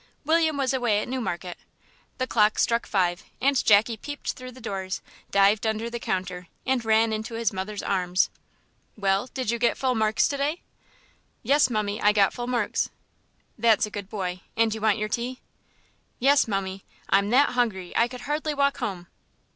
William 0.25 0.57
was 0.57 0.73
away 0.73 0.99
at 0.99 1.07
Newmarket. 1.07 1.59
The 2.17 2.25
clock 2.25 2.57
struck 2.57 2.87
five 2.87 3.23
and 3.39 3.63
Jackie 3.63 3.97
peeped 3.97 4.31
through 4.33 4.51
the 4.51 4.59
doors, 4.59 4.99
dived 5.29 5.67
under 5.67 5.91
the 5.91 5.99
counter, 5.99 6.47
and 6.65 6.83
ran 6.83 7.13
into 7.13 7.35
his 7.35 7.53
mother's 7.53 7.83
arms. 7.83 8.31
"Well, 8.97 9.27
did 9.27 9.51
you 9.51 9.59
get 9.59 9.77
full 9.77 9.93
marks 9.93 10.27
to 10.29 10.37
day?" 10.37 10.63
"Yes, 11.43 11.69
mummie, 11.69 12.01
I 12.01 12.13
got 12.13 12.33
full 12.33 12.47
marks." 12.47 12.89
"That's 13.59 13.85
a 13.85 13.91
good 13.91 14.09
boy 14.09 14.41
and 14.57 14.73
you 14.73 14.81
want 14.81 14.97
your 14.97 15.07
tea?" 15.07 15.39
"Yes, 16.17 16.47
mummie; 16.47 16.83
I'm 17.11 17.29
that 17.29 17.49
hungry 17.49 17.95
I 17.95 18.07
could 18.07 18.21
hardly 18.21 18.55
walk 18.55 18.77
home." 18.77 19.05